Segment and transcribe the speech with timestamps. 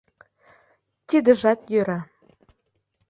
[1.07, 1.99] —Тидыжат йӧра.